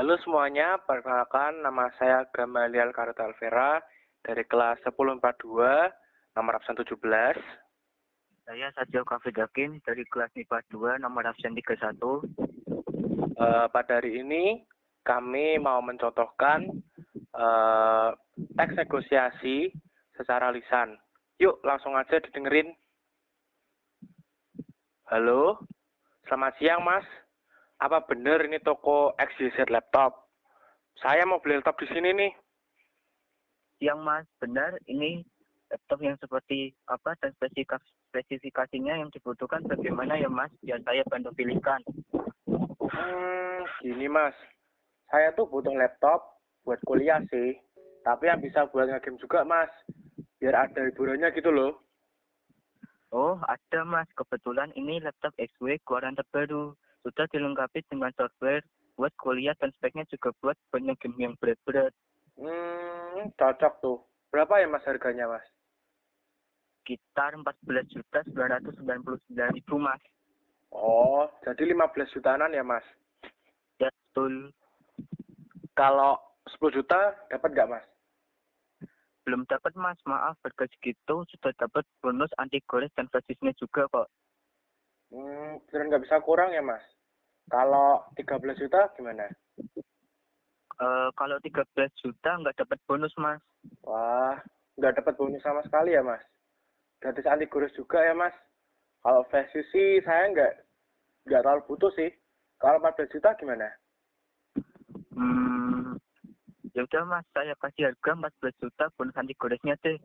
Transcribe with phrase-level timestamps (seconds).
[0.00, 3.84] Halo semuanya, perkenalkan nama saya Gamaliel Karta Alvera
[4.24, 5.20] dari kelas 1042
[6.40, 6.96] nomor absen 17.
[8.48, 12.24] Saya Sajil Kafidakin dari kelas MIPA 2 nomor absen 31.
[12.32, 14.64] Eh, pada hari ini
[15.04, 16.64] kami mau mencontohkan
[17.36, 18.10] eh,
[18.56, 19.68] teks negosiasi
[20.16, 20.96] secara lisan.
[21.44, 22.72] Yuk langsung aja didengerin.
[25.12, 25.60] Halo,
[26.24, 27.04] selamat siang mas.
[27.80, 30.28] Apa bener ini toko XYZ Laptop?
[31.00, 32.32] Saya mau beli laptop di sini nih.
[33.80, 35.24] Yang mas, benar ini
[35.72, 40.52] laptop yang seperti apa dan spesifikasi spesifikasinya yang dibutuhkan bagaimana ya mas?
[40.60, 41.80] Biar saya bantu pilihkan.
[42.84, 44.36] Hmm, gini mas.
[45.08, 46.36] Saya tuh butuh laptop
[46.68, 47.56] buat kuliah sih.
[48.04, 49.72] Tapi yang bisa buat ngegame juga mas.
[50.36, 51.80] Biar ada hiburannya gitu loh.
[53.08, 54.10] Oh, ada mas.
[54.12, 56.76] Kebetulan ini laptop XW keluaran terbaru.
[57.00, 58.64] Sudah dilengkapi dengan software
[59.00, 61.96] buat kuliah dan speknya juga buat banyak game yang berat-berat.
[62.36, 63.98] Hmm, cocok tuh.
[64.28, 65.44] Berapa ya mas harganya mas?
[66.84, 70.02] Sekitar 14 juta 999 ribu mas.
[70.70, 72.84] Oh, jadi 15 jutaan ya mas?
[73.80, 74.52] Ya, betul.
[75.74, 77.86] Kalau 10 juta dapat nggak mas?
[79.24, 84.08] Belum dapat mas, maaf harga segitu sudah dapat bonus anti gores dan flashdisknya juga kok.
[85.10, 86.82] Hmm, beneran nggak bisa kurang ya mas?
[87.50, 89.26] Kalau 13 juta gimana?
[90.80, 91.66] Eh kalau 13
[91.98, 93.42] juta nggak dapat bonus mas.
[93.82, 94.38] Wah,
[94.78, 96.22] nggak dapat bonus sama sekali ya mas?
[97.02, 98.32] Gratis anti gores juga ya mas?
[99.02, 100.52] Kalau flash sih saya nggak
[101.26, 102.14] nggak terlalu butuh sih.
[102.62, 103.66] Kalau 14 juta gimana?
[105.16, 105.96] Hmm,
[106.76, 109.98] ya udah mas, saya kasih harga 14 juta bonus anti goresnya deh.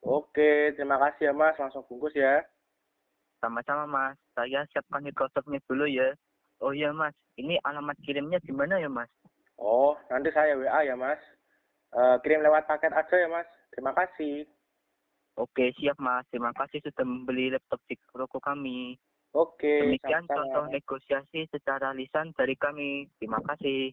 [0.00, 1.58] Oke, terima kasih ya mas.
[1.60, 2.48] Langsung bungkus ya.
[3.38, 6.10] Sama-sama mas, saya siapkan Microsoftnya dulu ya.
[6.58, 9.06] Oh iya mas, ini alamat kirimnya di mana ya mas?
[9.58, 11.22] Oh, nanti saya WA ya mas.
[11.94, 13.48] Eh, kirim lewat paket aja ya mas.
[13.70, 14.42] Terima kasih.
[15.38, 18.98] Oke siap mas, terima kasih sudah membeli laptop di toko kami.
[19.36, 23.06] Oke, Demikian contoh negosiasi secara lisan dari kami.
[23.20, 23.92] Terima kasih.